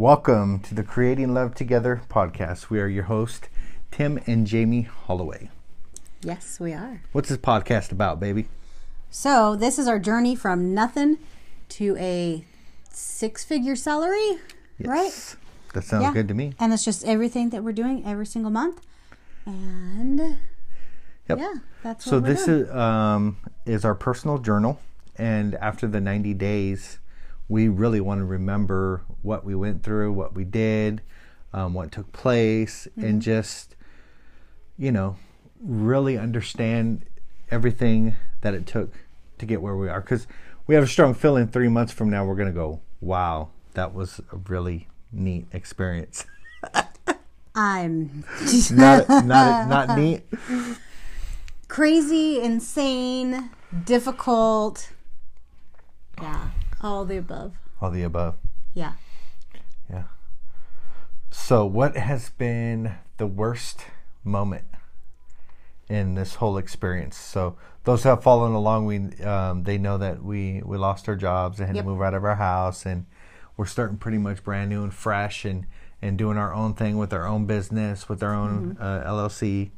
Welcome 0.00 0.60
to 0.60 0.74
the 0.74 0.82
Creating 0.82 1.34
Love 1.34 1.54
Together 1.54 2.00
podcast. 2.08 2.70
We 2.70 2.80
are 2.80 2.86
your 2.88 3.02
host, 3.04 3.50
Tim 3.90 4.18
and 4.26 4.46
Jamie 4.46 4.80
Holloway. 4.80 5.50
Yes, 6.22 6.58
we 6.58 6.72
are. 6.72 7.02
What's 7.12 7.28
this 7.28 7.36
podcast 7.36 7.92
about, 7.92 8.18
baby? 8.18 8.48
So, 9.10 9.54
this 9.56 9.78
is 9.78 9.86
our 9.86 9.98
journey 9.98 10.34
from 10.34 10.72
nothing 10.72 11.18
to 11.70 11.98
a 11.98 12.46
six 12.90 13.44
figure 13.44 13.76
salary, 13.76 14.38
right? 14.82 15.36
That 15.74 15.84
sounds 15.84 16.04
Yeah. 16.04 16.12
good 16.14 16.28
to 16.28 16.34
me. 16.34 16.54
And 16.58 16.72
it's 16.72 16.82
just 16.82 17.04
everything 17.04 17.50
that 17.50 17.62
we're 17.62 17.72
doing 17.72 18.02
every 18.06 18.24
single 18.24 18.50
month. 18.50 18.80
And 19.44 20.18
Yep. 21.28 21.38
yeah, 21.40 21.52
that's 21.82 22.06
what 22.06 22.10
So 22.10 22.20
we're 22.20 22.26
this 22.26 22.46
doing. 22.46 22.62
is 22.62 22.70
um, 22.70 23.36
is 23.66 23.84
our 23.84 23.94
personal 23.94 24.38
journal, 24.38 24.80
and 25.18 25.56
after 25.56 25.86
the 25.86 26.00
ninety 26.00 26.32
days, 26.32 27.00
we 27.50 27.68
really 27.68 28.00
want 28.00 28.20
to 28.20 28.24
remember 28.24 29.02
what 29.22 29.44
we 29.44 29.54
went 29.54 29.82
through, 29.82 30.12
what 30.12 30.34
we 30.34 30.44
did, 30.44 31.02
um, 31.52 31.74
what 31.74 31.92
took 31.92 32.10
place, 32.12 32.86
Mm-hmm. 32.96 33.04
and 33.06 33.20
just 33.22 33.76
you 34.78 34.90
know 34.92 35.16
really 35.62 36.16
understand 36.16 37.04
everything 37.50 38.16
that 38.40 38.54
it 38.54 38.66
took 38.66 38.94
to 39.38 39.44
get 39.44 39.60
where 39.60 39.76
we 39.76 39.88
are. 39.90 40.00
Because 40.00 40.26
we 40.66 40.74
have 40.76 40.84
a 40.84 40.86
strong 40.86 41.12
feeling 41.12 41.48
three 41.48 41.68
months 41.68 41.92
from 41.92 42.08
now 42.08 42.24
we're 42.24 42.36
gonna 42.36 42.52
go, 42.52 42.80
wow, 43.00 43.48
that 43.74 43.92
was 43.92 44.20
a 44.32 44.36
really 44.36 44.88
neat 45.12 45.46
experience. 45.52 46.24
I'm 47.54 48.24
not 48.70 49.08
not 49.08 49.68
not 49.68 49.98
neat. 49.98 50.22
crazy, 51.68 52.40
insane, 52.40 53.50
difficult. 53.84 54.90
Yeah, 56.22 56.50
all 56.82 57.04
the 57.04 57.16
above. 57.16 57.54
All 57.80 57.90
the 57.90 58.02
above. 58.02 58.36
Yeah. 58.74 58.92
Yeah. 59.88 60.04
So, 61.30 61.64
what 61.66 61.96
has 61.96 62.30
been 62.30 62.94
the 63.16 63.26
worst 63.26 63.84
moment 64.24 64.64
in 65.88 66.14
this 66.14 66.36
whole 66.36 66.58
experience? 66.58 67.16
So, 67.16 67.56
those 67.84 68.02
who 68.02 68.10
have 68.10 68.22
followed 68.22 68.54
along, 68.54 68.86
we 68.86 68.98
um, 69.24 69.62
they 69.64 69.78
know 69.78 69.96
that 69.98 70.22
we 70.22 70.62
we 70.64 70.76
lost 70.76 71.08
our 71.08 71.16
jobs 71.16 71.58
and 71.58 71.66
had 71.66 71.76
Yep. 71.76 71.84
to 71.84 71.90
move 71.90 72.02
out 72.02 72.14
of 72.14 72.24
our 72.24 72.36
house, 72.36 72.84
and 72.84 73.06
we're 73.56 73.66
starting 73.66 73.96
pretty 73.96 74.18
much 74.18 74.42
brand 74.44 74.70
new 74.70 74.82
and 74.82 74.92
fresh, 74.94 75.44
and 75.44 75.66
and 76.02 76.16
doing 76.18 76.36
our 76.38 76.52
own 76.54 76.74
thing 76.74 76.96
with 76.98 77.12
our 77.12 77.26
own 77.26 77.46
business, 77.46 78.08
with 78.08 78.22
our 78.22 78.34
own 78.34 78.76
uh, 78.80 79.02
LLC, 79.06 79.70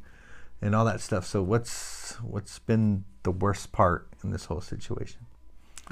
and 0.60 0.74
all 0.74 0.84
that 0.84 1.00
stuff. 1.00 1.26
So, 1.26 1.42
what's 1.42 2.14
what's 2.22 2.58
been 2.58 3.04
the 3.22 3.30
worst 3.30 3.72
part 3.72 4.08
in 4.24 4.30
this 4.30 4.46
whole 4.46 4.60
situation? 4.60 5.26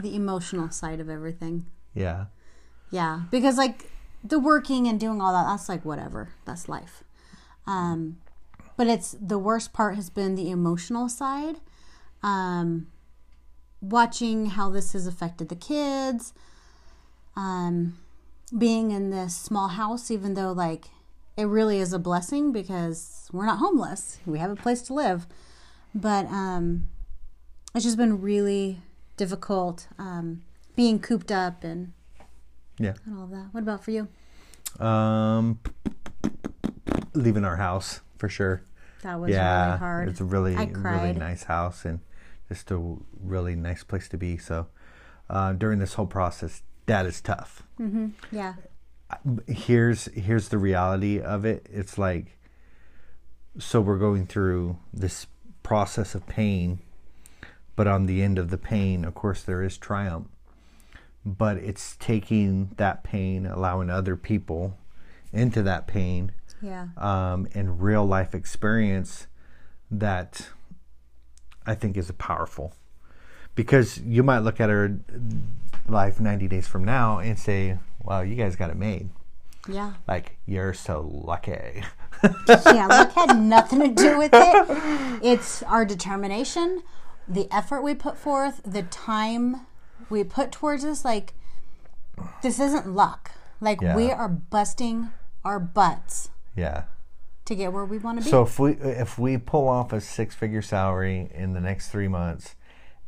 The 0.01 0.15
emotional 0.15 0.71
side 0.71 1.01
of 1.01 1.09
everything. 1.09 1.67
Yeah. 1.95 2.27
Yeah, 2.91 3.23
because 3.31 3.57
like 3.57 3.91
the 4.25 4.39
working 4.39 4.87
and 4.87 4.99
doing 4.99 5.21
all 5.21 5.33
that, 5.33 5.49
that's 5.51 5.69
like 5.69 5.85
whatever. 5.85 6.31
That's 6.45 6.69
life. 6.69 7.05
Um, 7.67 8.19
but 8.77 8.87
it's 8.87 9.17
the 9.21 9.39
worst 9.39 9.73
part 9.73 9.95
has 9.97 10.11
been 10.11 10.35
the 10.35 10.51
emotional 10.51 11.09
side. 11.09 11.57
Um, 12.23 12.89
watching 13.81 14.47
how 14.47 14.71
this 14.71 14.93
has 14.93 15.07
affected 15.07 15.49
the 15.49 15.57
kids. 15.57 16.33
Um, 17.37 17.99
being 18.57 18.91
in 18.91 19.11
this 19.11 19.37
small 19.37 19.69
house, 19.69 20.11
even 20.11 20.35
though 20.35 20.53
like 20.53 20.87
it 21.37 21.45
really 21.45 21.79
is 21.79 21.93
a 21.93 21.99
blessing 21.99 22.53
because 22.53 23.29
we're 23.33 23.47
not 23.47 23.59
homeless, 23.59 24.19
we 24.27 24.39
have 24.39 24.51
a 24.51 24.57
place 24.57 24.83
to 24.83 24.95
live. 24.95 25.27
But 25.95 26.27
um, 26.27 26.89
it's 27.75 27.85
just 27.85 27.97
been 27.97 28.21
really 28.21 28.81
difficult 29.21 29.87
um, 29.99 30.41
being 30.77 30.99
cooped 30.99 31.31
up 31.31 31.63
and 31.63 31.93
Yeah. 32.79 32.95
and 33.05 33.19
all 33.19 33.25
of 33.25 33.31
that. 33.33 33.49
What 33.53 33.63
about 33.63 33.85
for 33.85 33.91
you? 33.91 34.09
Um, 34.79 35.59
leaving 37.13 37.45
our 37.45 37.57
house 37.57 38.01
for 38.17 38.31
sure. 38.31 38.63
That 39.03 39.21
was 39.21 39.31
yeah, 39.31 39.67
really 39.67 39.79
hard. 39.79 40.09
it's 40.09 40.21
a 40.21 40.25
really 40.25 40.55
really 40.55 41.13
nice 41.13 41.43
house 41.43 41.85
and 41.85 42.01
just 42.49 42.71
a 42.71 42.97
really 43.23 43.55
nice 43.57 43.85
place 43.85 44.09
to 44.09 44.17
be. 44.17 44.39
So 44.39 44.69
uh, 45.29 45.53
during 45.53 45.81
this 45.81 45.95
whole 45.95 46.07
process, 46.07 46.63
that 46.87 47.05
is 47.05 47.21
tough. 47.21 47.63
Yeah. 48.33 48.55
Here's 49.47 50.07
here's 50.15 50.49
the 50.49 50.57
reality 50.59 51.21
of 51.21 51.45
it. 51.45 51.67
It's 51.71 51.99
like 51.99 52.39
so 53.59 53.83
we're 53.83 53.99
going 53.99 54.27
through 54.27 54.79
this 54.95 55.27
process 55.63 56.15
of 56.15 56.27
pain, 56.27 56.81
but 57.81 57.87
on 57.87 58.05
the 58.05 58.23
end 58.23 58.39
of 58.39 58.51
the 58.51 58.59
pain, 58.59 59.07
of 59.07 59.15
course, 59.15 59.41
there 59.43 59.63
is 59.63 59.79
triumph. 59.79 60.27
But 61.25 61.57
it's 61.57 61.97
taking 61.97 62.73
that 62.77 63.03
pain, 63.03 63.47
allowing 63.47 63.89
other 63.89 64.17
people 64.17 64.77
into 65.33 65.63
that 65.63 65.87
pain, 65.87 66.33
Yeah. 66.61 66.89
um, 66.99 67.49
and 67.55 67.81
real 67.81 68.05
life 68.05 68.35
experience 68.35 69.29
that 69.91 70.51
I 71.65 71.75
think 71.75 71.97
is 71.97 72.11
powerful. 72.19 72.75
Because 73.55 73.97
you 73.97 74.23
might 74.23 74.41
look 74.41 74.61
at 74.61 74.69
her 74.69 74.99
life 75.89 76.21
90 76.21 76.49
days 76.49 76.69
from 76.69 76.85
now 76.85 77.19
and 77.19 77.39
say, 77.39 77.79
wow, 78.03 78.21
you 78.21 78.35
guys 78.35 78.57
got 78.57 78.69
it 78.69 78.77
made. 78.77 79.09
Yeah. 79.67 79.95
Like, 80.07 80.37
you're 80.45 80.75
so 80.75 81.11
lucky. 81.25 81.83
Yeah. 82.47 82.87
Luck 82.89 83.13
had 83.13 83.41
nothing 83.41 83.81
to 83.81 83.89
do 83.89 84.19
with 84.19 84.33
it. 84.35 85.21
It's 85.23 85.63
our 85.63 85.87
determination, 85.87 86.83
the 87.31 87.49
effort 87.55 87.83
we 87.83 87.95
put 87.95 88.19
forth, 88.19 88.61
the 88.65 88.83
time 88.83 89.67
we 90.11 90.25
put 90.25 90.51
towards 90.51 90.83
this. 90.83 91.05
Like, 91.05 91.33
this 92.43 92.59
isn't 92.59 92.89
luck. 92.89 93.31
Like, 93.61 93.81
Yeah. 93.81 93.95
we 93.95 94.11
are 94.11 94.29
busting 94.29 95.11
our 95.45 95.61
butts 95.61 96.31
yeah. 96.57 96.85
to 97.45 97.55
get 97.55 97.73
where 97.73 97.85
we 97.85 97.99
want 97.99 98.19
to 98.19 98.25
be. 98.25 98.31
So 98.31 98.43
if 98.43 98.59
we 98.59 98.73
if 98.73 99.19
we 99.19 99.39
pull 99.39 99.69
off 99.69 99.93
a 99.93 100.01
six 100.01 100.35
figure 100.35 100.63
salary 100.63 101.31
in 101.33 101.53
the 101.53 101.61
next 101.61 101.89
three 101.89 102.09
months 102.09 102.57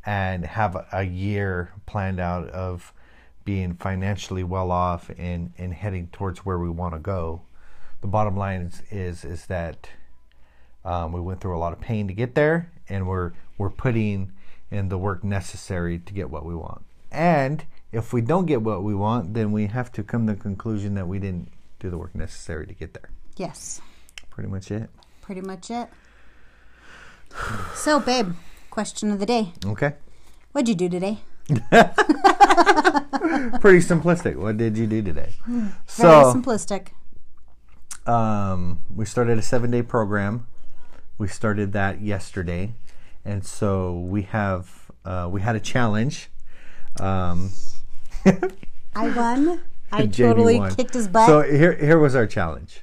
and 0.06 0.44
have 0.44 0.76
a, 0.92 1.04
year 1.04 1.72
planned 1.86 2.18
out 2.20 2.48
of 2.48 2.92
being 3.44 3.74
financially 3.74 4.42
well 4.44 4.70
off 4.70 5.10
and, 5.16 5.52
and 5.58 5.74
heading 5.74 6.08
towards 6.12 6.40
where 6.40 6.58
we 6.58 6.70
want 6.70 6.94
to 6.94 6.98
go, 6.98 7.42
the 8.00 8.06
bottom 8.06 8.36
line 8.36 8.62
is 8.62 8.82
is, 8.90 9.24
is 9.24 9.46
that 9.46 9.88
um, 10.84 11.12
we 11.12 11.20
went 11.20 11.40
through 11.40 11.56
a 11.56 11.60
lot 11.60 11.72
of 11.72 11.80
pain 11.80 12.08
to 12.08 12.14
get 12.14 12.34
there, 12.34 12.72
and 12.92 13.06
we're 13.08 13.32
we're 13.58 13.70
putting 13.70 14.32
in 14.70 14.88
the 14.88 14.98
work 14.98 15.22
necessary 15.24 15.98
to 15.98 16.12
get 16.12 16.30
what 16.30 16.44
we 16.44 16.54
want. 16.54 16.82
And 17.10 17.64
if 17.90 18.12
we 18.12 18.20
don't 18.22 18.46
get 18.46 18.62
what 18.62 18.82
we 18.82 18.94
want, 18.94 19.34
then 19.34 19.52
we 19.52 19.66
have 19.66 19.90
to 19.92 20.02
come 20.02 20.26
to 20.26 20.34
the 20.34 20.40
conclusion 20.40 20.94
that 20.94 21.06
we 21.08 21.18
didn't 21.18 21.48
do 21.78 21.90
the 21.90 21.98
work 21.98 22.14
necessary 22.14 22.66
to 22.66 22.74
get 22.74 22.94
there. 22.94 23.10
yes. 23.36 23.80
Pretty 24.30 24.48
much 24.48 24.70
it. 24.70 24.88
Pretty 25.20 25.42
much 25.42 25.70
it. 25.70 25.88
So, 27.74 28.00
babe, 28.00 28.32
question 28.70 29.10
of 29.10 29.18
the 29.20 29.26
day. 29.26 29.52
Okay. 29.66 29.92
What'd 30.52 30.68
you 30.68 30.74
do 30.74 30.88
today? 30.88 31.18
pretty 33.60 33.80
simplistic. 33.84 34.36
What 34.36 34.56
did 34.56 34.76
you 34.78 34.86
do 34.86 35.02
today? 35.02 35.34
Very 35.46 35.70
So, 35.86 36.32
simplistic. 36.34 36.88
um, 38.06 38.78
we 38.94 39.04
started 39.04 39.38
a 39.38 39.42
seven 39.42 39.70
day 39.70 39.82
program. 39.82 40.46
We 41.18 41.28
started 41.28 41.72
that 41.72 42.00
yesterday, 42.00 42.72
and 43.24 43.44
so 43.44 43.98
we 44.00 44.22
have 44.22 44.90
uh, 45.04 45.28
we 45.30 45.40
had 45.40 45.56
a 45.56 45.60
challenge. 45.60 46.30
Um, 47.00 47.50
I 48.94 49.08
won. 49.10 49.60
I 49.90 50.06
totally 50.06 50.58
won. 50.58 50.74
kicked 50.74 50.94
his 50.94 51.08
butt. 51.08 51.26
So 51.26 51.42
here 51.42 51.74
here 51.74 51.98
was 51.98 52.14
our 52.14 52.26
challenge. 52.26 52.82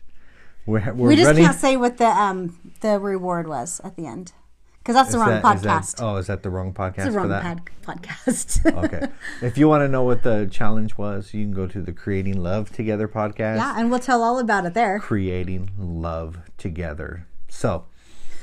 We're, 0.66 0.94
we're 0.94 1.10
we 1.10 1.16
just 1.16 1.28
running. 1.28 1.46
can't 1.46 1.58
say 1.58 1.78
what 1.78 1.98
the 1.98 2.06
um 2.08 2.74
the 2.82 3.00
reward 3.00 3.48
was 3.48 3.82
at 3.84 3.96
the 3.96 4.06
end 4.06 4.34
because 4.80 4.94
that's 4.94 5.12
the 5.12 5.18
wrong 5.18 5.30
that- 5.30 5.44
podcast. 5.44 5.96
oh, 6.02 6.18
is 6.18 6.28
that 6.28 6.44
the 6.44 6.50
wrong 6.50 6.74
podcast 6.74 6.98
it's 6.98 7.06
the 7.08 7.12
wrong 7.20 7.30
that? 7.30 7.44
pod- 7.44 8.02
podcast. 8.04 8.84
okay. 8.86 9.08
If 9.42 9.58
you 9.58 9.68
want 9.68 9.82
to 9.82 9.88
know 9.88 10.04
what 10.04 10.22
the 10.24 10.48
challenge 10.52 10.98
was, 10.98 11.34
you 11.34 11.44
can 11.44 11.54
go 11.54 11.66
to 11.68 11.82
the 11.82 11.92
Creating 11.92 12.42
Love 12.44 12.72
Together 12.72 13.08
podcast. 13.08 13.58
yeah, 13.58 13.74
and 13.80 13.90
we'll 13.90 14.00
tell 14.00 14.22
all 14.22 14.38
about 14.40 14.66
it 14.66 14.74
there. 14.76 15.00
creating 15.00 15.72
love 15.78 16.38
together. 16.58 17.26
So 17.48 17.86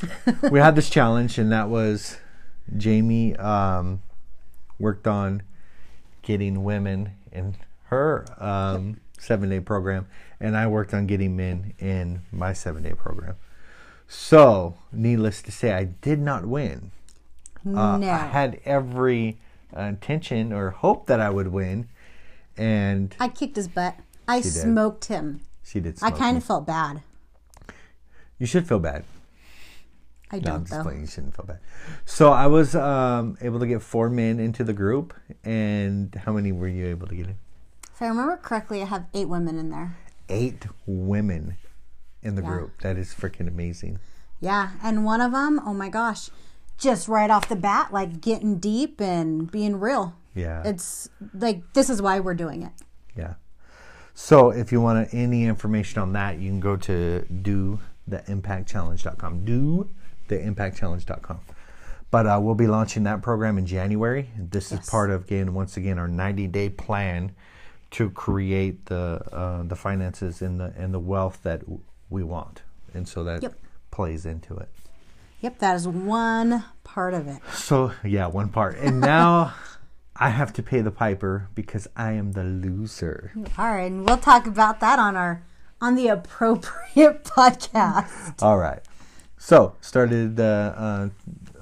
we 0.51 0.59
had 0.59 0.77
this 0.77 0.91
challenge, 0.91 1.39
and 1.39 1.51
that 1.53 1.69
was 1.69 2.19
Jamie 2.77 3.37
um, 3.37 4.03
worked 4.79 5.07
on 5.07 5.43
getting 6.23 6.65
women 6.65 7.13
in 7.33 7.57
her 7.85 8.27
um, 8.39 9.01
seven 9.19 9.49
day 9.51 9.61
program, 9.61 10.07
and 10.41 10.57
I 10.57 10.67
worked 10.67 10.93
on 10.93 11.07
getting 11.07 11.37
men 11.37 11.75
in 11.79 12.23
my 12.33 12.53
seven 12.53 12.83
day 12.83 12.93
program. 12.93 13.37
So, 14.09 14.77
needless 14.93 15.43
to 15.43 15.53
say, 15.53 15.73
I 15.73 15.85
did 15.85 16.21
not 16.21 16.47
win. 16.47 16.93
Uh, 17.67 17.97
no, 17.99 18.09
I 18.09 18.19
had 18.19 18.61
every 18.65 19.39
uh, 19.77 19.81
intention 19.83 20.53
or 20.53 20.71
hope 20.71 21.07
that 21.07 21.21
I 21.21 21.31
would 21.31 21.49
win, 21.49 21.89
and 22.57 23.15
I 23.19 23.29
kicked 23.29 23.57
his 23.57 23.67
butt. 23.67 23.97
I 24.29 24.41
smoked 24.41 25.07
him. 25.07 25.41
she 25.65 25.81
did. 25.81 25.99
I 26.03 26.11
kind 26.13 26.37
of 26.37 26.45
felt 26.45 26.67
bad. 26.67 27.03
You 28.39 28.47
should 28.47 28.69
feel 28.69 28.79
bad. 28.79 29.05
I 30.33 30.37
No, 30.39 30.39
I'm 30.39 30.43
don't 30.43 30.61
just 30.65 30.71
though. 30.73 30.83
playing. 30.83 31.01
You 31.03 31.07
shouldn't 31.07 31.37
feel 31.37 31.45
bad. 31.47 31.59
So 32.05 32.33
I 32.33 32.47
was 32.49 32.75
um, 32.75 33.37
able 33.41 33.61
to 33.61 33.67
get 33.67 33.81
four 33.83 34.11
men 34.11 34.41
into 34.41 34.65
the 34.65 34.73
group, 34.73 35.15
and 35.45 36.15
how 36.25 36.33
many 36.33 36.51
were 36.53 36.69
you 36.69 36.87
able 36.87 37.07
to 37.07 37.15
get 37.15 37.27
in? 37.27 37.37
If 37.95 38.03
I 38.03 38.09
remember 38.09 38.37
correctly, 38.37 38.83
I 38.83 38.87
have 38.87 39.07
eight 39.15 39.29
women 39.29 39.59
in 39.59 39.71
there. 39.71 39.97
Eight 40.29 40.67
women 40.85 41.57
in 42.23 42.35
the 42.35 42.43
Yeah. 42.43 42.49
group. 42.49 42.81
That 42.83 42.97
is 42.99 43.15
freaking 43.15 43.47
amazing. 43.49 44.01
Yeah, 44.41 44.71
and 44.83 45.05
one 45.05 45.21
of 45.21 45.33
them, 45.33 45.61
oh 45.65 45.73
my 45.73 45.89
gosh, 45.89 46.29
just 46.77 47.09
right 47.09 47.31
off 47.31 47.49
the 47.49 47.57
bat, 47.57 47.93
like 47.93 48.21
getting 48.21 48.59
deep 48.59 49.01
and 49.01 49.51
being 49.51 49.79
real. 49.81 50.15
Yeah. 50.35 50.63
It's 50.65 51.09
like 51.33 51.73
this 51.73 51.89
is 51.89 52.03
why 52.03 52.21
we're 52.21 52.35
doing 52.35 52.63
it. 52.63 52.73
Yeah. 53.17 53.35
So 54.13 54.51
if 54.51 54.73
you 54.73 54.81
want 54.83 55.09
any 55.15 55.45
information 55.47 56.03
on 56.03 56.13
that, 56.15 56.39
you 56.39 56.51
can 56.51 56.61
go 56.61 56.77
to 56.77 57.21
do 57.43 57.79
theimpactchallenge.com. 58.11 59.45
Do 59.45 59.89
theimpactchallenge.com. 60.29 61.41
But 62.11 62.27
uh, 62.27 62.39
we'll 62.43 62.55
be 62.55 62.67
launching 62.69 63.03
that 63.05 63.21
program 63.23 63.59
in 63.59 63.67
January. 63.67 64.31
This 64.39 64.71
is 64.73 64.89
part 64.89 65.11
of 65.11 65.25
again, 65.25 65.55
once 65.55 65.77
again, 65.77 65.99
our 65.99 66.09
90 66.09 66.47
day 66.49 66.69
plan 66.71 67.33
to 67.93 68.11
create 68.11 68.87
the 68.87 69.21
uh, 69.33 69.63
the 69.65 69.77
finances 69.77 70.41
and 70.43 70.61
the 70.61 70.73
and 70.77 70.95
the 70.95 71.01
wealth 71.01 71.41
that 71.43 71.61
w- 71.61 71.81
we 72.09 72.23
want, 72.23 72.63
and 72.95 73.09
so 73.09 73.25
that 73.25 73.43
Yep. 73.43 73.55
plays 73.91 74.25
into 74.27 74.57
it. 74.57 74.69
Yep, 75.41 75.59
that 75.59 75.77
is 75.77 75.87
one 75.89 76.65
part 76.85 77.13
of 77.15 77.27
it. 77.29 77.39
So 77.53 77.93
yeah, 78.05 78.27
one 78.27 78.49
part, 78.51 78.77
and 78.79 79.01
now 79.01 79.55
I 80.17 80.31
have 80.31 80.53
to 80.55 80.63
pay 80.63 80.81
the 80.81 80.91
piper 80.93 81.49
because 81.55 81.87
I 81.97 82.13
am 82.13 82.33
the 82.33 82.45
loser. 82.45 83.33
All 83.59 83.73
right, 83.73 83.91
and 83.91 84.07
we'll 84.07 84.17
talk 84.19 84.47
about 84.47 84.81
that 84.81 84.99
on 84.99 85.17
our 85.17 85.43
on 85.81 85.95
the 85.97 86.09
appropriate 86.09 87.25
podcast. 87.37 88.43
All 88.43 88.59
right. 88.59 88.81
So 89.47 89.77
started 89.81 90.35
the 90.35 90.75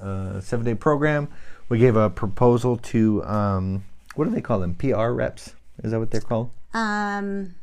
uh, 0.01 0.03
uh, 0.03 0.41
seven 0.41 0.65
day 0.65 0.73
program. 0.73 1.27
We 1.69 1.77
gave 1.77 1.95
a 1.95 2.09
proposal 2.09 2.77
to 2.77 3.23
um, 3.25 3.83
what 4.15 4.25
do 4.25 4.31
they 4.31 4.41
call 4.41 4.59
them? 4.59 4.73
PR 4.73 5.09
reps? 5.09 5.53
Is 5.83 5.91
that 5.91 5.99
what 5.99 6.09
they're 6.09 6.19
called? 6.19 6.49
Um, 6.73 7.53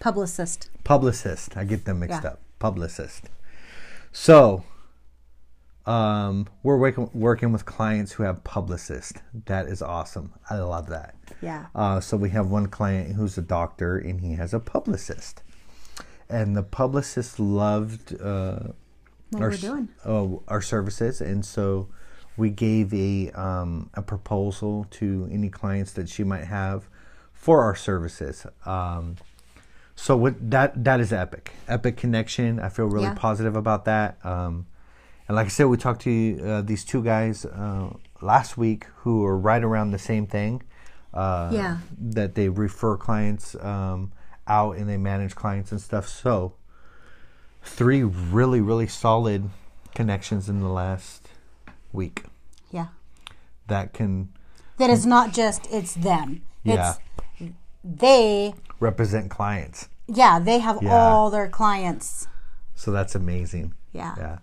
publicist. 0.00 0.70
Publicist. 0.82 1.56
I 1.56 1.62
get 1.62 1.84
them 1.84 2.00
mixed 2.00 2.24
Yeah. 2.24 2.30
up. 2.30 2.40
Publicist. 2.58 3.30
So 4.10 4.64
um, 5.86 6.48
we're 6.64 6.76
working 6.76 7.08
working 7.14 7.52
with 7.52 7.64
clients 7.64 8.10
who 8.14 8.24
have 8.24 8.42
publicists. 8.42 9.20
That 9.46 9.66
is 9.68 9.80
awesome. 9.80 10.32
I 10.50 10.56
love 10.58 10.88
that. 10.88 11.14
Yeah. 11.40 11.66
Uh, 11.72 12.00
so 12.00 12.16
we 12.16 12.30
have 12.30 12.48
one 12.48 12.66
client 12.66 13.14
who's 13.14 13.38
a 13.38 13.42
doctor 13.42 13.96
and 13.96 14.20
he 14.22 14.32
has 14.34 14.52
a 14.52 14.58
publicist, 14.58 15.44
and 16.28 16.56
the 16.56 16.64
publicist 16.64 17.38
loved 17.38 18.20
uh, 18.20 18.70
What 19.30 19.42
our 19.42 19.50
we're 19.50 19.56
doing. 19.56 19.88
oh, 20.06 20.42
our 20.48 20.62
services, 20.62 21.20
and 21.20 21.44
so 21.44 21.88
we 22.36 22.50
gave 22.50 22.94
a 22.94 23.30
um, 23.32 23.90
a 23.94 24.02
proposal 24.02 24.86
to 24.92 25.28
any 25.30 25.48
clients 25.50 25.92
that 25.92 26.08
she 26.08 26.24
might 26.24 26.44
have 26.44 26.88
for 27.32 27.62
our 27.62 27.74
services. 27.76 28.46
Um, 28.64 29.16
so 29.96 30.16
what 30.16 30.50
that 30.50 30.84
that 30.84 31.00
is 31.00 31.12
epic, 31.12 31.52
epic 31.68 31.96
connection. 31.96 32.58
I 32.60 32.68
feel 32.68 32.86
really 32.86 33.04
Yeah. 33.06 33.14
positive 33.14 33.56
about 33.56 33.84
that. 33.86 34.18
Um, 34.24 34.66
and 35.26 35.36
like 35.36 35.46
I 35.46 35.50
said, 35.50 35.64
we 35.66 35.76
talked 35.76 36.02
to 36.02 36.40
uh, 36.42 36.62
these 36.62 36.84
two 36.84 37.02
guys 37.02 37.44
uh, 37.44 37.90
last 38.22 38.56
week 38.56 38.86
who 39.02 39.24
are 39.26 39.36
right 39.36 39.62
around 39.62 39.90
the 39.90 39.98
same 39.98 40.26
thing. 40.26 40.62
Uh, 41.12 41.50
Yeah. 41.52 41.78
That 41.98 42.34
they 42.34 42.48
refer 42.48 42.96
clients 42.96 43.54
um, 43.56 44.12
out 44.46 44.76
and 44.76 44.88
they 44.88 44.96
manage 44.96 45.34
clients 45.34 45.70
and 45.72 45.80
stuff. 45.80 46.08
So 46.08 46.54
three 47.68 48.02
really 48.02 48.60
really 48.60 48.86
solid 48.86 49.50
connections 49.94 50.48
in 50.48 50.60
the 50.60 50.68
last 50.68 51.28
week 51.92 52.24
Yeah. 52.70 52.88
that 53.66 53.92
can 53.92 54.30
That 54.78 54.90
is 54.90 55.04
not 55.06 55.32
just 55.32 55.66
it's 55.70 55.94
them. 55.94 56.42
Yeah. 56.64 56.94
It's 57.38 57.52
they 57.84 58.54
represent 58.80 59.30
clients. 59.30 59.88
yeah, 60.06 60.38
they 60.38 60.58
have 60.58 60.82
Yeah. 60.82 60.92
all 60.94 61.30
their 61.30 61.48
clients. 61.48 62.26
So 62.74 62.90
that's 62.90 63.14
amazing. 63.14 63.74
Yeah. 63.92 64.14
Yeah. 64.18 64.38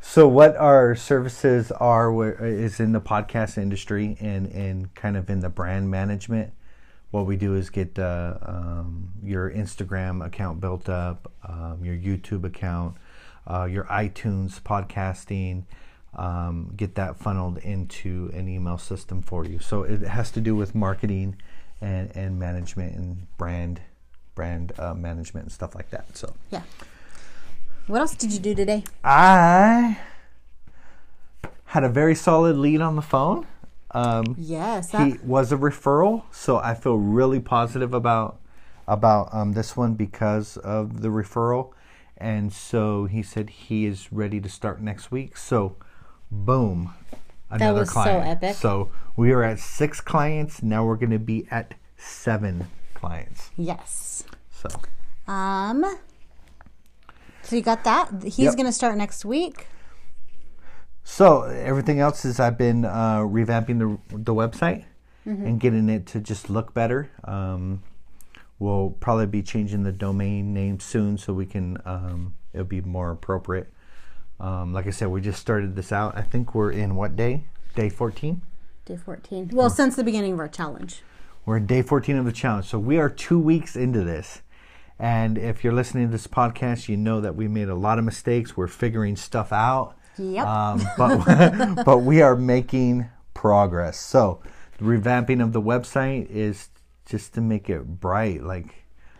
So 0.00 0.28
what 0.28 0.56
our 0.56 0.94
services 0.94 1.72
are 1.72 2.34
is 2.44 2.78
in 2.80 2.92
the 2.92 3.00
podcast 3.00 3.58
industry 3.58 4.16
and 4.20 4.46
and 4.46 4.94
kind 4.94 5.16
of 5.16 5.28
in 5.30 5.40
the 5.40 5.48
brand 5.48 5.90
management. 5.90 6.52
What 7.16 7.24
we 7.24 7.36
do 7.36 7.54
is 7.54 7.70
get 7.70 7.98
uh, 7.98 8.36
um, 8.42 9.08
your 9.24 9.50
Instagram 9.50 10.22
account 10.22 10.60
built 10.60 10.90
up, 10.90 11.32
um, 11.48 11.82
your 11.82 11.96
YouTube 11.96 12.44
account, 12.44 12.98
uh, 13.46 13.64
your 13.64 13.84
iTunes 13.84 14.60
podcasting. 14.60 15.62
Um, 16.14 16.74
get 16.76 16.94
that 16.96 17.16
funneled 17.16 17.56
into 17.56 18.30
an 18.34 18.50
email 18.50 18.76
system 18.76 19.22
for 19.22 19.46
you. 19.46 19.58
So 19.60 19.82
it 19.82 20.02
has 20.02 20.30
to 20.32 20.42
do 20.42 20.54
with 20.54 20.74
marketing 20.74 21.36
and, 21.80 22.14
and 22.14 22.38
management 22.38 22.94
and 22.96 23.26
brand 23.38 23.80
brand 24.34 24.74
uh, 24.78 24.92
management 24.92 25.46
and 25.46 25.52
stuff 25.52 25.74
like 25.74 25.88
that. 25.88 26.18
So 26.18 26.34
Yeah. 26.50 26.64
What 27.86 28.02
else 28.02 28.14
did 28.14 28.30
you 28.30 28.40
do 28.40 28.54
today? 28.54 28.84
I 29.02 30.00
had 31.64 31.82
a 31.82 31.88
very 31.88 32.14
solid 32.14 32.58
lead 32.58 32.82
on 32.82 32.94
the 32.94 33.00
phone. 33.00 33.46
Um, 33.92 34.34
Yes. 34.38 34.90
That, 34.90 35.06
he 35.12 35.18
was 35.22 35.52
a 35.52 35.56
referral, 35.56 36.24
so 36.32 36.58
I 36.58 36.74
feel 36.74 36.96
really 36.96 37.40
positive 37.40 37.94
about 37.94 38.38
about 38.88 39.28
um, 39.34 39.52
this 39.54 39.76
one 39.76 39.94
because 39.94 40.56
of 40.58 41.02
the 41.02 41.08
referral. 41.08 41.72
And 42.16 42.52
so 42.52 43.06
he 43.06 43.22
said 43.22 43.50
he 43.50 43.84
is 43.84 44.12
ready 44.12 44.40
to 44.40 44.48
start 44.48 44.80
next 44.80 45.10
week. 45.10 45.36
So, 45.36 45.76
boom, 46.30 46.94
another 47.50 47.74
that 47.74 47.80
was 47.80 47.88
so 47.88 47.92
client. 47.94 48.26
epic. 48.42 48.56
So 48.56 48.90
we 49.16 49.32
are 49.32 49.42
at 49.42 49.58
six 49.58 50.00
clients. 50.00 50.62
Now 50.62 50.84
we're 50.84 50.96
going 50.96 51.10
to 51.10 51.18
be 51.18 51.46
at 51.50 51.74
seven 51.96 52.68
clients. 52.94 53.50
yes. 53.56 54.24
So 54.50 54.68
Um. 55.30 55.84
So 57.42 57.54
you 57.56 57.62
got 57.62 57.84
that. 57.84 58.10
He's 58.24 58.38
Yep. 58.38 58.56
going 58.56 58.66
to 58.66 58.72
start 58.72 58.96
next 58.96 59.24
week. 59.24 59.66
So 61.08 61.42
everything 61.42 62.00
else 62.00 62.24
is 62.24 62.40
I've 62.40 62.58
been 62.58 62.84
uh, 62.84 63.20
revamping 63.20 63.78
the 63.78 64.16
the 64.16 64.34
website 64.34 64.84
and 65.24 65.60
getting 65.60 65.88
it 65.88 66.04
to 66.06 66.20
just 66.20 66.50
look 66.50 66.74
better. 66.74 67.10
Um, 67.22 67.84
we'll 68.58 68.90
probably 68.90 69.26
be 69.26 69.42
changing 69.42 69.84
the 69.84 69.92
domain 69.92 70.52
name 70.52 70.80
soon 70.80 71.16
so 71.16 71.32
we 71.32 71.46
can 71.46 71.78
um, 71.84 72.34
it'll 72.52 72.66
be 72.66 72.80
more 72.80 73.12
appropriate. 73.12 73.72
Um, 74.40 74.72
like 74.72 74.88
I 74.88 74.90
said, 74.90 75.08
we 75.08 75.20
just 75.20 75.40
started 75.40 75.76
this 75.76 75.92
out. 75.92 76.18
I 76.18 76.22
think 76.22 76.56
we're 76.56 76.72
in 76.72 76.96
what 76.96 77.14
day? 77.14 77.44
Day 77.76 77.88
fourteen. 77.88 78.42
Day 78.84 78.96
14. 78.96 79.50
Well, 79.52 79.70
since 79.70 79.96
the 79.96 80.04
beginning 80.04 80.34
of 80.34 80.38
our 80.40 80.48
challenge. 80.48 81.02
We're 81.44 81.56
in 81.56 81.66
day 81.66 81.82
14 81.82 82.16
of 82.18 82.24
the 82.24 82.30
challenge. 82.32 82.66
So 82.66 82.78
we 82.78 82.98
are 82.98 83.08
two 83.08 83.38
weeks 83.38 83.74
into 83.74 84.04
this. 84.04 84.42
And 84.96 85.38
if 85.38 85.64
you're 85.64 85.72
listening 85.72 86.06
to 86.06 86.12
this 86.12 86.28
podcast, 86.28 86.88
you 86.88 86.96
know 86.96 87.20
that 87.20 87.34
we 87.34 87.48
made 87.48 87.68
a 87.68 87.74
lot 87.74 87.98
of 87.98 88.04
mistakes. 88.04 88.56
We're 88.56 88.68
figuring 88.68 89.16
stuff 89.16 89.52
out. 89.52 89.96
Yep. 90.18 90.46
Um, 90.46 90.82
but, 90.98 91.84
but 91.84 91.98
we 91.98 92.22
are 92.22 92.36
making 92.36 93.08
progress. 93.34 93.98
So 93.98 94.40
the 94.78 94.84
revamping 94.84 95.42
of 95.42 95.52
the 95.52 95.62
website 95.62 96.30
is 96.30 96.68
just 97.06 97.34
to 97.34 97.40
make 97.40 97.68
it 97.70 98.00
bright. 98.00 98.42
Like, 98.42 98.74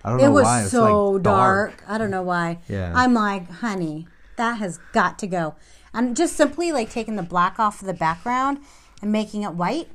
I 0.05 0.11
don't 0.11 0.21
It 0.21 0.25
know 0.25 0.31
was 0.33 0.45
why. 0.45 0.63
It's 0.63 0.71
so 0.71 1.11
like 1.11 1.23
dark. 1.23 1.85
I 1.87 1.99
don't 1.99 2.11
know 2.11 2.23
why. 2.23 2.59
Yeah. 2.69 2.93
I'm 2.95 3.15
like, 3.15 3.51
honey, 3.51 4.09
that 4.37 4.59
has 4.59 4.79
got 4.93 5.19
to 5.21 5.27
go. 5.27 5.55
And 5.93 6.17
just 6.17 6.37
simply 6.37 6.73
like 6.73 6.91
taking 6.91 7.17
the 7.17 7.23
black 7.23 7.59
off 7.59 7.81
of 7.81 7.87
the 7.87 7.95
background 7.95 8.59
and 9.01 9.11
making 9.11 9.43
it 9.43 9.55
white 9.55 9.89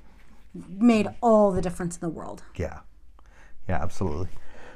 made 0.53 1.07
all 1.21 1.51
the 1.51 1.61
difference 1.61 1.95
in 1.95 2.01
the 2.01 2.09
world. 2.09 2.43
Yeah, 2.55 2.79
yeah, 3.67 3.81
absolutely. 3.81 4.29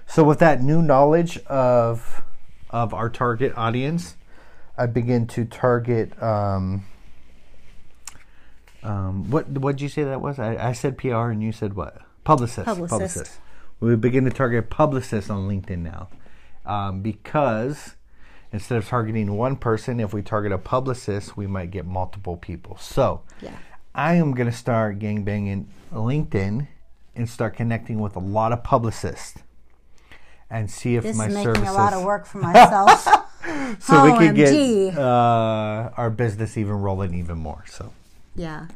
So 0.08 0.24
with 0.24 0.40
that 0.40 0.62
new 0.62 0.82
knowledge 0.82 1.38
of 1.46 2.22
of 2.70 2.94
our 2.94 3.10
target 3.10 3.54
audience, 3.56 4.16
I 4.78 4.86
begin 4.86 5.28
to 5.28 5.46
target. 5.46 6.22
Um, 6.22 6.86
um, 8.84 9.30
what 9.32 9.48
what 9.50 9.78
did 9.78 9.82
you 9.82 9.90
say 9.90 10.04
that 10.04 10.22
was? 10.22 10.40
I, 10.40 10.56
I 10.70 10.74
said 10.74 10.98
PR 10.98 11.30
and 11.30 11.42
you 11.42 11.52
said 11.52 11.74
what? 11.76 11.98
Publicist. 12.24 12.66
Publicist. 12.66 13.40
We 13.80 13.96
begin 13.96 14.26
to 14.26 14.32
target 14.32 14.70
publicists 14.70 15.30
on 15.30 15.48
LinkedIn 15.48 15.80
now, 15.80 16.10
um, 16.66 17.02
because 17.02 17.96
instead 18.52 18.78
of 18.78 18.88
targeting 18.88 19.36
one 19.36 19.58
person, 19.58 20.00
if 20.00 20.14
we 20.14 20.22
target 20.22 20.52
a 20.52 20.58
publicist, 20.58 21.36
we 21.36 21.46
might 21.46 21.72
get 21.72 21.86
multiple 21.86 22.38
people. 22.38 22.78
So 22.78 23.22
Yeah. 23.42 23.52
I 23.94 24.16
am 24.16 24.34
going 24.34 24.50
to 24.50 24.56
start 24.56 25.00
gangbanging 25.00 25.66
LinkedIn 25.94 26.68
and 27.16 27.30
start 27.30 27.56
connecting 27.56 28.00
with 28.00 28.16
a 28.16 28.20
lot 28.20 28.52
of 28.52 28.64
publicists 28.64 29.42
and 30.50 30.70
see 30.70 30.96
if 30.96 31.04
This 31.04 31.18
my 31.18 31.28
is 31.28 31.34
making 31.34 31.54
services 31.54 31.76
a 31.76 31.78
lot 31.78 31.94
of 31.94 32.04
work 32.04 32.26
for 32.26 32.40
myself. 32.40 33.08
so 33.80 34.04
we 34.06 34.12
can 34.14 34.36
OMG. 34.36 34.92
get 34.92 34.98
uh, 34.98 35.90
our 35.98 36.10
business 36.10 36.58
even 36.58 36.74
rolling 36.82 37.14
even 37.14 37.38
more. 37.38 37.64
So 37.68 37.92
yeah. 38.36 38.68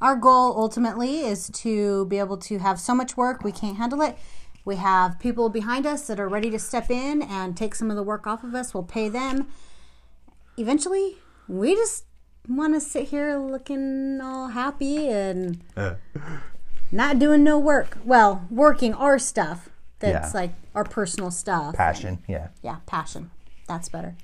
Our 0.00 0.14
goal 0.14 0.54
ultimately 0.56 1.20
is 1.20 1.50
to 1.54 2.04
be 2.06 2.18
able 2.18 2.36
to 2.38 2.58
have 2.58 2.78
so 2.78 2.94
much 2.94 3.16
work 3.16 3.42
we 3.42 3.50
can't 3.52 3.76
handle 3.76 4.00
it. 4.02 4.16
We 4.64 4.76
have 4.76 5.18
people 5.18 5.48
behind 5.48 5.86
us 5.86 6.06
that 6.06 6.20
are 6.20 6.28
ready 6.28 6.50
to 6.50 6.58
step 6.58 6.90
in 6.90 7.22
and 7.22 7.56
take 7.56 7.74
some 7.74 7.90
of 7.90 7.96
the 7.96 8.02
work 8.02 8.26
off 8.26 8.44
of 8.44 8.54
us. 8.54 8.74
We'll 8.74 8.82
pay 8.84 9.08
them. 9.08 9.48
Eventually, 10.56 11.16
we 11.48 11.74
just 11.74 12.04
want 12.48 12.74
to 12.74 12.80
sit 12.80 13.08
here 13.08 13.38
looking 13.38 14.20
all 14.22 14.48
happy 14.48 15.08
and 15.08 15.60
not 16.92 17.18
doing 17.18 17.42
no 17.44 17.58
work. 17.58 17.98
Well, 18.04 18.46
working 18.50 18.94
our 18.94 19.18
stuff. 19.18 19.68
That's 20.00 20.32
Yeah. 20.34 20.40
like 20.40 20.50
our 20.74 20.84
personal 20.84 21.30
stuff. 21.30 21.74
Passion, 21.74 22.22
yeah. 22.28 22.48
Yeah, 22.62 22.76
passion. 22.86 23.30
That's 23.68 23.88
better. 23.88 24.16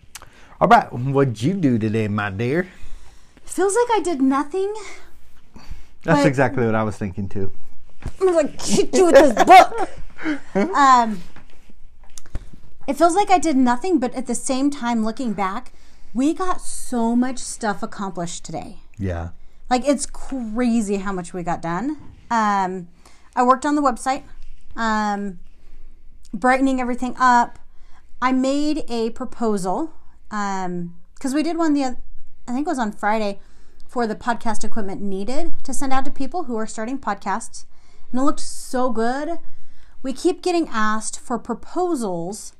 All 0.60 0.68
right, 0.68 0.90
what'd 0.92 1.42
you 1.42 1.54
do 1.54 1.78
today, 1.78 2.08
my 2.08 2.30
dear? 2.30 2.68
Feels 3.44 3.76
like 3.76 3.98
I 3.98 4.00
did 4.02 4.22
nothing. 4.22 4.74
That's 6.02 6.24
exactly 6.24 6.64
what 6.64 6.74
I 6.74 6.82
was 6.82 6.96
thinking 6.96 7.28
too. 7.28 7.52
I 8.20 8.24
was 8.24 8.34
like, 8.34 8.60
"Hit 8.60 8.94
you 8.94 9.06
with 9.06 9.14
this 9.14 9.44
book. 9.44 9.90
um, 10.74 11.20
it 12.86 12.96
feels 12.96 13.14
like 13.14 13.30
I 13.30 13.38
did 13.38 13.56
nothing, 13.56 13.98
but 13.98 14.14
at 14.14 14.26
the 14.26 14.34
same 14.34 14.70
time, 14.70 15.04
looking 15.04 15.32
back, 15.32 15.72
we 16.12 16.34
got 16.34 16.60
so 16.60 17.16
much 17.16 17.38
stuff 17.38 17.82
accomplished 17.82 18.44
today. 18.44 18.78
Yeah. 18.98 19.30
Like 19.70 19.86
it's 19.86 20.06
crazy 20.06 20.96
how 20.96 21.12
much 21.12 21.32
we 21.34 21.42
got 21.42 21.60
done. 21.60 21.96
Um, 22.30 22.88
I 23.34 23.42
worked 23.42 23.66
on 23.66 23.74
the 23.74 23.82
website, 23.82 24.22
um, 24.76 25.40
brightening 26.32 26.80
everything 26.80 27.14
up. 27.18 27.58
I 28.24 28.32
made 28.32 28.84
a 28.88 29.10
proposal 29.10 29.92
because 30.30 31.34
we 31.34 31.42
did 31.42 31.58
one 31.58 31.74
the 31.74 31.84
I 31.84 32.52
think 32.52 32.66
it 32.66 32.70
was 32.70 32.78
on 32.78 32.90
Friday 32.90 33.38
for 33.86 34.06
the 34.06 34.14
podcast 34.14 34.64
equipment 34.64 35.02
needed 35.02 35.52
to 35.62 35.74
send 35.74 35.92
out 35.92 36.06
to 36.06 36.10
people 36.10 36.44
who 36.44 36.56
are 36.56 36.66
starting 36.66 36.98
podcasts, 36.98 37.66
and 38.10 38.18
it 38.18 38.24
looked 38.24 38.40
so 38.40 38.90
good. 38.90 39.38
We 40.02 40.14
keep 40.14 40.40
getting 40.42 40.68
asked 40.70 41.20
for 41.20 41.38
proposals 41.38 42.54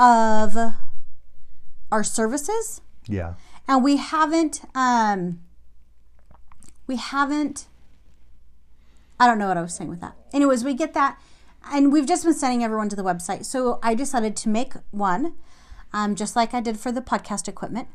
of 0.00 0.56
our 1.92 2.02
services 2.02 2.80
Yeah. 3.06 3.34
and 3.68 3.84
we 3.84 3.98
haven't 3.98 4.62
um 4.74 5.40
we 6.88 6.96
haven't 6.96 7.66
i 9.20 9.26
don't 9.26 9.38
know 9.38 9.48
what 9.48 9.56
i 9.56 9.62
was 9.62 9.74
saying 9.74 9.90
with 9.90 10.00
that 10.00 10.14
anyways 10.32 10.62
we 10.64 10.74
get 10.74 10.92
that 10.94 11.18
and 11.70 11.92
we've 11.92 12.06
just 12.06 12.24
been 12.24 12.34
sending 12.34 12.62
everyone 12.64 12.88
to 12.88 12.96
the 12.96 13.02
website 13.02 13.44
so 13.44 13.78
i 13.82 13.94
decided 13.94 14.34
to 14.36 14.48
make 14.48 14.74
one 14.90 15.34
um, 15.92 16.14
just 16.14 16.34
like 16.36 16.54
i 16.54 16.60
did 16.60 16.78
for 16.78 16.90
the 16.92 17.00
podcast 17.00 17.48
equipment 17.48 17.88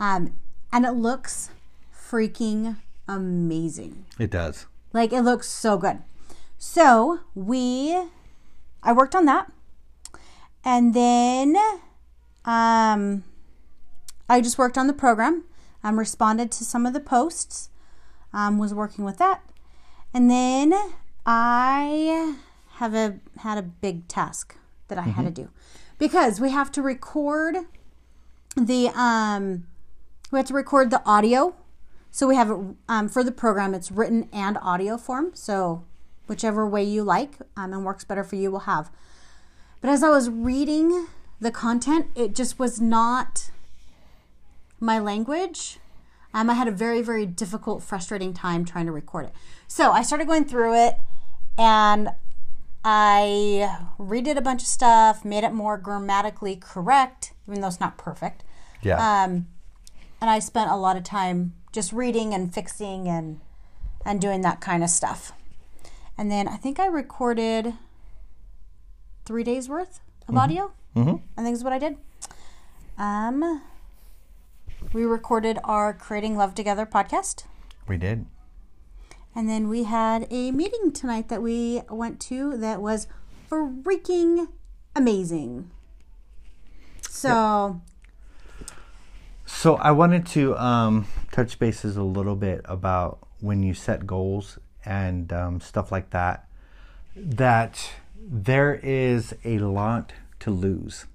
um, 0.00 0.34
and 0.72 0.84
it 0.84 0.92
looks 0.92 1.50
freaking 1.94 2.76
amazing 3.08 4.04
It 4.18 4.30
does. 4.30 4.66
like 4.92 5.12
it 5.12 5.22
looks 5.22 5.48
so 5.48 5.76
good. 5.78 5.98
So 6.60 7.20
we, 7.36 7.96
I 8.82 8.92
worked 8.92 9.14
on 9.14 9.24
that, 9.26 9.50
and 10.64 10.92
then 10.92 11.56
um, 12.44 13.22
I 14.28 14.40
just 14.40 14.58
worked 14.58 14.76
on 14.76 14.88
the 14.88 14.92
program. 14.92 15.44
Um, 15.84 15.98
responded 15.98 16.50
to 16.52 16.64
some 16.64 16.84
of 16.84 16.92
the 16.94 17.00
posts. 17.00 17.70
Um, 18.32 18.58
was 18.58 18.74
working 18.74 19.04
with 19.04 19.18
that, 19.18 19.40
and 20.12 20.28
then 20.28 20.74
I 21.24 22.34
have 22.78 22.94
a 22.94 23.20
had 23.38 23.58
a 23.58 23.62
big 23.62 24.08
task 24.08 24.56
that 24.88 24.98
I 24.98 25.02
had 25.02 25.24
to 25.24 25.30
do 25.30 25.50
because 25.98 26.40
we 26.40 26.50
have 26.50 26.72
to 26.72 26.82
record 26.82 27.56
the 28.56 28.88
um 28.94 29.66
we 30.30 30.38
have 30.38 30.46
to 30.46 30.54
record 30.54 30.90
the 30.90 31.02
audio 31.04 31.54
so 32.10 32.26
we 32.26 32.36
have 32.36 32.50
it 32.50 32.58
um, 32.88 33.08
for 33.08 33.22
the 33.22 33.32
program. 33.32 33.74
It's 33.74 33.90
written 33.90 34.28
and 34.32 34.58
audio 34.58 34.96
form. 34.96 35.30
So 35.34 35.84
whichever 36.26 36.66
way 36.66 36.82
you 36.82 37.02
like 37.02 37.38
um, 37.56 37.72
and 37.72 37.84
works 37.84 38.04
better 38.04 38.24
for 38.24 38.36
you, 38.36 38.50
will 38.50 38.60
have. 38.60 38.90
But 39.80 39.90
as 39.90 40.02
I 40.02 40.08
was 40.08 40.28
reading 40.28 41.06
the 41.40 41.50
content, 41.50 42.06
it 42.14 42.34
just 42.34 42.58
was 42.58 42.80
not 42.80 43.50
my 44.80 44.98
language. 44.98 45.78
Um, 46.34 46.50
I 46.50 46.54
had 46.54 46.68
a 46.68 46.72
very, 46.72 47.00
very 47.02 47.24
difficult, 47.24 47.82
frustrating 47.82 48.34
time 48.34 48.64
trying 48.64 48.86
to 48.86 48.92
record 48.92 49.26
it. 49.26 49.32
So 49.66 49.92
I 49.92 50.02
started 50.02 50.26
going 50.26 50.44
through 50.44 50.74
it 50.74 50.98
and 51.56 52.10
I 52.90 53.76
redid 53.98 54.38
a 54.38 54.40
bunch 54.40 54.62
of 54.62 54.66
stuff, 54.66 55.22
made 55.22 55.44
it 55.44 55.52
more 55.52 55.76
grammatically 55.76 56.56
correct, 56.56 57.34
even 57.46 57.60
though 57.60 57.66
it's 57.66 57.80
not 57.80 57.98
perfect. 57.98 58.44
Yeah. 58.80 58.94
Um, 58.96 59.48
and 60.22 60.30
I 60.30 60.38
spent 60.38 60.70
a 60.70 60.76
lot 60.76 60.96
of 60.96 61.04
time 61.04 61.52
just 61.70 61.92
reading 61.92 62.32
and 62.32 62.52
fixing 62.52 63.06
and 63.06 63.40
and 64.06 64.22
doing 64.22 64.40
that 64.40 64.62
kind 64.62 64.82
of 64.82 64.88
stuff. 64.88 65.32
And 66.16 66.30
then 66.30 66.48
I 66.48 66.56
think 66.56 66.80
I 66.80 66.86
recorded 66.86 67.74
three 69.26 69.44
days 69.44 69.68
worth 69.68 70.00
of 70.26 70.38
audio. 70.38 70.72
mm-hmm. 70.96 71.16
I 71.36 71.42
think 71.42 71.54
is 71.54 71.62
what 71.62 71.74
I 71.74 71.78
did. 71.78 71.98
Um, 72.96 73.60
we 74.94 75.04
recorded 75.04 75.58
our 75.62 75.92
Creating 75.92 76.38
Love 76.38 76.54
Together 76.54 76.86
podcast. 76.86 77.44
We 77.86 77.98
did. 77.98 78.24
And 79.38 79.48
then 79.48 79.68
we 79.68 79.84
had 79.84 80.26
a 80.32 80.50
meeting 80.50 80.90
tonight 80.90 81.28
that 81.28 81.40
we 81.40 81.82
went 81.88 82.18
to 82.22 82.56
that 82.56 82.82
was 82.82 83.06
freaking 83.48 84.48
amazing. 84.96 85.70
So, 87.08 87.80
So 89.46 89.76
I 89.76 89.92
wanted 89.92 90.26
to 90.26 90.56
um, 90.58 91.06
touch 91.30 91.60
bases 91.60 91.96
a 91.96 92.02
little 92.02 92.34
bit 92.34 92.62
about 92.64 93.28
when 93.38 93.62
you 93.62 93.74
set 93.74 94.08
goals 94.08 94.58
and 94.84 95.32
um, 95.32 95.60
stuff 95.60 95.92
like 95.92 96.10
that. 96.10 96.48
That 97.14 97.92
there 98.20 98.74
is 98.82 99.36
a 99.44 99.60
lot 99.60 100.14
to 100.40 100.50
lose. 100.50 101.06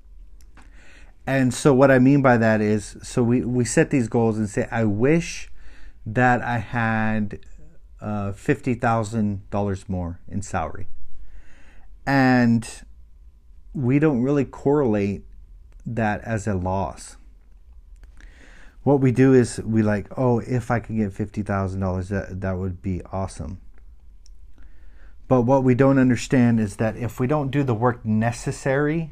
And 1.28 1.54
so 1.54 1.74
what 1.74 1.92
I 1.92 2.00
mean 2.00 2.22
by 2.22 2.38
that 2.38 2.62
is, 2.62 2.96
so 3.04 3.22
we, 3.22 3.42
we 3.44 3.66
set 3.66 3.90
these 3.90 4.08
goals 4.08 4.38
and 4.38 4.50
say, 4.50 4.66
I 4.72 4.86
wish 4.86 5.50
that 6.06 6.42
I 6.42 6.60
had 6.60 7.40
uh, 8.04 8.32
fifty 8.34 8.76
thousand 8.76 9.50
dollars 9.50 9.90
more 9.90 10.20
in 10.28 10.42
salary, 10.42 10.88
and 12.06 12.84
we 13.74 13.98
don't 13.98 14.22
really 14.22 14.46
correlate 14.46 15.24
that 15.86 16.22
as 16.22 16.46
a 16.46 16.54
loss 16.54 17.18
what 18.84 19.00
we 19.00 19.12
do 19.12 19.34
is 19.34 19.60
we 19.64 19.82
like, 19.82 20.08
oh, 20.18 20.40
if 20.40 20.70
I 20.70 20.80
could 20.80 20.98
get 20.98 21.14
fifty 21.14 21.42
thousand 21.42 21.80
dollars, 21.80 22.10
that 22.10 22.42
that 22.42 22.58
would 22.58 22.82
be 22.82 23.02
awesome. 23.12 23.60
But 25.28 25.44
what 25.44 25.64
we 25.64 25.74
don't 25.74 25.98
understand 25.98 26.60
is 26.60 26.76
that 26.76 26.98
if 26.98 27.20
we 27.20 27.28
don't 27.28 27.50
do 27.50 27.64
the 27.64 27.74
work 27.74 28.06
necessary, 28.06 29.12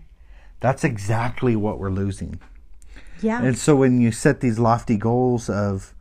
that's 0.60 0.84
exactly 0.84 1.56
what 1.56 1.80
we're 1.80 1.90
losing. 1.90 2.40
yeah. 3.22 3.42
And 3.42 3.58
so 3.58 3.76
when 3.76 4.02
you 4.02 4.12
set 4.12 4.42
these 4.42 4.60
lofty 4.60 4.98
goals 4.98 5.50
of 5.50 5.94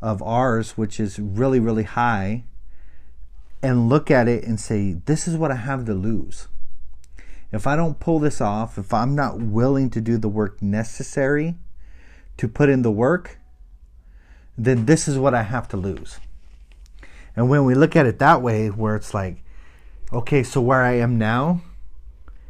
of 0.00 0.22
ours, 0.22 0.76
which 0.76 1.00
is 1.00 1.18
really 1.18 1.60
really 1.60 1.84
high, 1.84 2.44
and 3.62 3.88
look 3.88 4.10
at 4.10 4.28
it 4.28 4.44
and 4.44 4.60
say, 4.60 4.92
this 4.92 5.26
is 5.26 5.36
what 5.36 5.50
I 5.50 5.56
have 5.56 5.84
to 5.86 5.94
lose. 5.94 6.48
If 7.50 7.66
I 7.66 7.76
don't 7.76 7.98
pull 7.98 8.18
this 8.18 8.40
off, 8.40 8.78
if 8.78 8.92
I'm 8.92 9.14
not 9.14 9.40
willing 9.40 9.90
to 9.90 10.00
do 10.00 10.18
the 10.18 10.28
work 10.28 10.60
necessary 10.60 11.56
to 12.36 12.46
put 12.46 12.68
in 12.68 12.82
the 12.82 12.90
work, 12.90 13.38
then 14.56 14.86
this 14.86 15.08
is 15.08 15.18
what 15.18 15.34
I 15.34 15.42
have 15.42 15.66
to 15.68 15.76
lose. 15.76 16.20
And 17.34 17.48
when 17.48 17.64
we 17.64 17.74
look 17.74 17.96
at 17.96 18.06
it 18.06 18.18
that 18.18 18.42
way, 18.42 18.68
where 18.68 18.96
it's 18.96 19.14
like, 19.14 19.42
okay, 20.12 20.42
so 20.42 20.60
where 20.60 20.82
I 20.82 20.94
am 20.94 21.18
now 21.18 21.62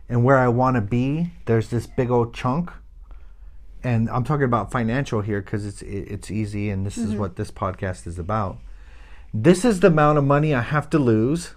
and 0.09 0.25
where 0.25 0.38
I 0.38 0.49
want 0.49 0.76
to 0.76 0.81
be, 0.81 1.33
there's 1.45 1.69
this 1.69 1.87
big 1.87 2.11
old 2.11 2.35
chunk 2.35 2.73
and 3.85 4.08
I'm 4.11 4.25
talking 4.25 4.44
about 4.44 4.70
financial 4.70 5.20
here 5.20 5.40
because 5.40 5.64
it's 5.66 5.82
it's 5.82 6.30
easy, 6.30 6.70
and 6.70 6.85
this 6.85 6.99
is 6.99 7.11
mm-hmm. 7.11 7.20
what 7.20 7.37
this 7.37 7.50
podcast 7.50 8.06
is 8.06 8.18
about. 8.18 8.58
This 9.32 9.64
is 9.64 9.80
the 9.80 9.88
amount 9.88 10.18
of 10.18 10.25
money 10.25 10.54
I 10.54 10.62
have 10.62 10.88
to 10.90 10.99
lose 10.99 11.54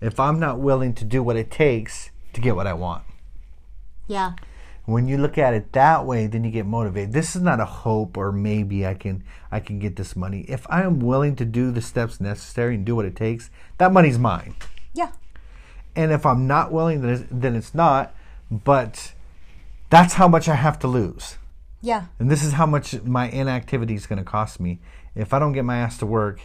if 0.00 0.20
I'm 0.20 0.38
not 0.38 0.60
willing 0.60 0.94
to 0.94 1.04
do 1.04 1.22
what 1.22 1.36
it 1.36 1.50
takes 1.50 2.10
to 2.32 2.40
get 2.40 2.54
what 2.56 2.66
I 2.66 2.74
want. 2.74 3.04
yeah. 4.06 4.32
When 4.84 5.06
you 5.06 5.18
look 5.18 5.36
at 5.36 5.52
it 5.52 5.72
that 5.72 6.06
way, 6.06 6.26
then 6.28 6.44
you 6.44 6.50
get 6.50 6.64
motivated. 6.64 7.12
This 7.12 7.36
is 7.36 7.42
not 7.42 7.60
a 7.60 7.66
hope 7.66 8.16
or 8.16 8.32
maybe 8.32 8.86
I 8.86 8.94
can 8.94 9.22
I 9.52 9.60
can 9.60 9.78
get 9.78 9.96
this 9.96 10.16
money. 10.16 10.46
If 10.48 10.66
I 10.70 10.82
am 10.82 10.98
willing 10.98 11.36
to 11.36 11.44
do 11.44 11.70
the 11.70 11.82
steps 11.82 12.22
necessary 12.22 12.74
and 12.76 12.86
do 12.86 12.96
what 12.96 13.04
it 13.04 13.14
takes, 13.14 13.50
that 13.76 13.92
money's 13.92 14.18
mine. 14.18 14.54
Yeah. 14.94 15.10
And 15.94 16.10
if 16.10 16.24
I'm 16.24 16.46
not 16.46 16.72
willing, 16.72 17.02
then 17.02 17.10
it's, 17.10 17.24
then 17.30 17.54
it's 17.54 17.74
not. 17.74 18.14
But 18.50 19.07
that's 19.90 20.14
how 20.14 20.28
much 20.28 20.48
I 20.48 20.54
have 20.54 20.78
to 20.80 20.88
lose. 20.88 21.38
Yeah. 21.80 22.06
And 22.18 22.30
this 22.30 22.42
is 22.42 22.54
how 22.54 22.66
much 22.66 23.02
my 23.02 23.28
inactivity 23.28 23.94
is 23.94 24.06
going 24.06 24.18
to 24.18 24.24
cost 24.24 24.60
me 24.60 24.80
if 25.14 25.32
I 25.32 25.38
don't 25.38 25.52
get 25.52 25.64
my 25.64 25.78
ass 25.78 25.98
to 25.98 26.06
work 26.06 26.40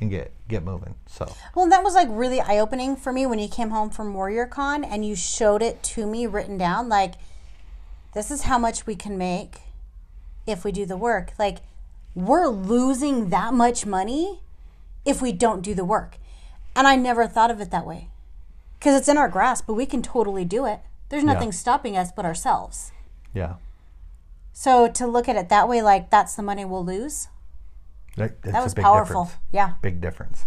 and 0.00 0.10
get 0.10 0.32
get 0.48 0.64
moving. 0.64 0.96
So 1.06 1.34
Well, 1.54 1.68
that 1.68 1.82
was 1.82 1.94
like 1.94 2.08
really 2.10 2.40
eye 2.40 2.58
opening 2.58 2.96
for 2.96 3.12
me 3.12 3.24
when 3.24 3.38
you 3.38 3.48
came 3.48 3.70
home 3.70 3.88
from 3.90 4.12
Warrior 4.12 4.46
Con 4.46 4.84
and 4.84 5.06
you 5.06 5.16
showed 5.16 5.62
it 5.62 5.82
to 5.84 6.06
me 6.06 6.26
written 6.26 6.58
down. 6.58 6.88
Like, 6.88 7.14
this 8.14 8.30
is 8.30 8.42
how 8.42 8.58
much 8.58 8.86
we 8.86 8.94
can 8.94 9.16
make 9.16 9.60
if 10.46 10.64
we 10.64 10.72
do 10.72 10.84
the 10.84 10.96
work. 10.96 11.32
Like, 11.38 11.58
we're 12.14 12.48
losing 12.48 13.30
that 13.30 13.54
much 13.54 13.86
money 13.86 14.40
if 15.04 15.22
we 15.22 15.32
don't 15.32 15.62
do 15.62 15.74
the 15.74 15.84
work. 15.84 16.18
And 16.76 16.86
I 16.86 16.96
never 16.96 17.26
thought 17.26 17.50
of 17.50 17.60
it 17.60 17.70
that 17.70 17.86
way 17.86 18.08
because 18.78 18.98
it's 18.98 19.08
in 19.08 19.16
our 19.16 19.28
grasp, 19.28 19.66
but 19.66 19.74
we 19.74 19.86
can 19.86 20.02
totally 20.02 20.44
do 20.44 20.66
it. 20.66 20.80
There's 21.12 21.24
nothing 21.24 21.52
stopping 21.52 21.94
us 21.94 22.10
but 22.10 22.24
ourselves. 22.24 22.90
yeah, 23.34 23.56
So 24.54 24.88
to 24.88 25.06
look 25.06 25.28
at 25.28 25.36
it 25.36 25.50
that 25.50 25.68
way, 25.68 25.82
like 25.82 26.08
that's 26.08 26.34
the 26.34 26.42
money 26.42 26.64
we'll 26.64 26.84
lose, 26.84 27.28
that, 28.16 28.40
that's 28.40 28.54
that 28.54 28.60
a 28.60 28.64
was 28.64 28.72
big 28.74 28.82
powerful. 28.84 29.24
difference. 29.24 29.42
Yeah. 29.52 29.72
Big 29.82 30.00
difference. 30.00 30.46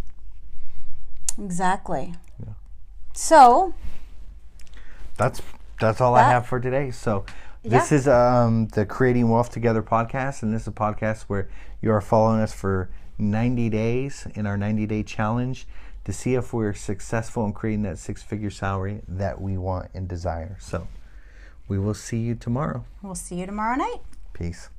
Exactly. 1.40 2.16
Yeah. 2.44 2.54
So, 3.14 3.74
That's 5.18 5.42
that's 5.80 6.02
all 6.02 6.16
I 6.16 6.24
have 6.24 6.48
for 6.48 6.60
today. 6.60 6.90
So 6.92 7.26
this 7.64 7.92
Yeah. 7.92 7.98
is 7.98 8.08
um, 8.08 8.68
the 8.70 8.86
Creating 8.88 9.30
Wealth 9.30 9.52
Together 9.52 9.84
podcast, 9.84 10.42
and 10.42 10.52
this 10.54 10.64
is 10.64 10.68
a 10.70 10.72
podcast 10.72 11.24
where 11.24 11.48
you 11.82 11.92
are 11.92 12.02
following 12.02 12.42
us 12.42 12.54
for 12.54 12.90
90 13.20 13.70
days 13.70 14.28
in 14.36 14.46
our 14.48 14.58
90 14.58 14.86
day 14.88 15.04
challenge 15.04 15.68
to 16.06 16.14
see 16.14 16.36
if 16.36 16.54
we're 16.54 16.74
successful 16.74 17.46
in 17.46 17.54
creating 17.54 17.84
that 17.84 17.98
six 17.98 18.24
figure 18.24 18.50
salary 18.50 19.02
that 19.08 19.42
we 19.42 19.58
want 19.58 19.90
and 19.94 20.08
desire. 20.08 20.56
So 20.60 20.88
we 21.68 21.78
will 21.80 21.94
see 21.96 22.20
you 22.20 22.36
tomorrow. 22.36 22.86
we'll 23.02 23.16
see 23.16 23.36
you 23.36 23.46
tomorrow 23.46 23.76
night. 23.76 24.02
Peace. 24.34 24.70